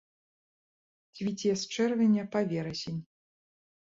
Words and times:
Цвіце 1.19 1.51
з 1.65 1.75
чэрвеня 1.75 2.23
па 2.37 2.45
верасень. 2.55 2.99